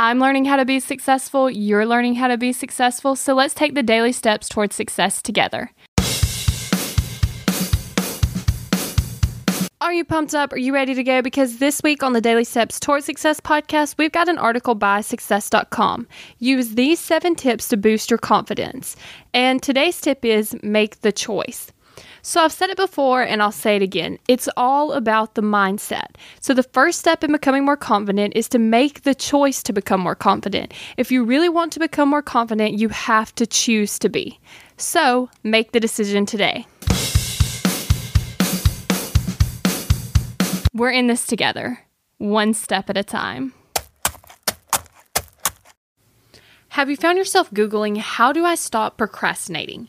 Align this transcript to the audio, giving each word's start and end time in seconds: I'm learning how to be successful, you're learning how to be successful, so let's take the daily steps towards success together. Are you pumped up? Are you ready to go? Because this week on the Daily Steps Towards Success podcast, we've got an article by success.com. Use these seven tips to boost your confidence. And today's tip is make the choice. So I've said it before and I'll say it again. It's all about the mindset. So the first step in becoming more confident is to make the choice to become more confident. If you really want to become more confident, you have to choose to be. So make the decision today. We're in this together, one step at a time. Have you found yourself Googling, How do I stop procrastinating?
I'm 0.00 0.20
learning 0.20 0.44
how 0.44 0.54
to 0.54 0.64
be 0.64 0.78
successful, 0.78 1.50
you're 1.50 1.84
learning 1.84 2.14
how 2.14 2.28
to 2.28 2.38
be 2.38 2.52
successful, 2.52 3.16
so 3.16 3.34
let's 3.34 3.52
take 3.52 3.74
the 3.74 3.82
daily 3.82 4.12
steps 4.12 4.48
towards 4.48 4.76
success 4.76 5.20
together. 5.20 5.72
Are 9.80 9.92
you 9.92 10.04
pumped 10.04 10.36
up? 10.36 10.52
Are 10.52 10.58
you 10.58 10.72
ready 10.72 10.94
to 10.94 11.02
go? 11.02 11.20
Because 11.20 11.58
this 11.58 11.82
week 11.82 12.04
on 12.04 12.12
the 12.12 12.20
Daily 12.20 12.44
Steps 12.44 12.78
Towards 12.78 13.06
Success 13.06 13.40
podcast, 13.40 13.98
we've 13.98 14.12
got 14.12 14.28
an 14.28 14.38
article 14.38 14.76
by 14.76 15.00
success.com. 15.00 16.06
Use 16.38 16.76
these 16.76 17.00
seven 17.00 17.34
tips 17.34 17.66
to 17.68 17.76
boost 17.76 18.08
your 18.08 18.18
confidence. 18.18 18.94
And 19.34 19.60
today's 19.60 20.00
tip 20.00 20.24
is 20.24 20.54
make 20.62 21.00
the 21.00 21.10
choice. 21.10 21.72
So 22.28 22.42
I've 22.42 22.52
said 22.52 22.68
it 22.68 22.76
before 22.76 23.22
and 23.22 23.42
I'll 23.42 23.50
say 23.50 23.76
it 23.76 23.80
again. 23.80 24.18
It's 24.28 24.50
all 24.54 24.92
about 24.92 25.34
the 25.34 25.40
mindset. 25.40 26.08
So 26.42 26.52
the 26.52 26.62
first 26.62 26.98
step 26.98 27.24
in 27.24 27.32
becoming 27.32 27.64
more 27.64 27.74
confident 27.74 28.36
is 28.36 28.50
to 28.50 28.58
make 28.58 29.04
the 29.04 29.14
choice 29.14 29.62
to 29.62 29.72
become 29.72 30.02
more 30.02 30.14
confident. 30.14 30.74
If 30.98 31.10
you 31.10 31.24
really 31.24 31.48
want 31.48 31.72
to 31.72 31.80
become 31.80 32.10
more 32.10 32.20
confident, 32.20 32.78
you 32.78 32.90
have 32.90 33.34
to 33.36 33.46
choose 33.46 33.98
to 34.00 34.10
be. 34.10 34.38
So 34.76 35.30
make 35.42 35.72
the 35.72 35.80
decision 35.80 36.26
today. 36.26 36.66
We're 40.74 40.90
in 40.90 41.06
this 41.06 41.24
together, 41.24 41.78
one 42.18 42.52
step 42.52 42.90
at 42.90 42.98
a 42.98 43.04
time. 43.04 43.54
Have 46.72 46.90
you 46.90 46.96
found 46.96 47.16
yourself 47.16 47.50
Googling, 47.52 47.96
How 47.96 48.32
do 48.32 48.44
I 48.44 48.54
stop 48.54 48.98
procrastinating? 48.98 49.88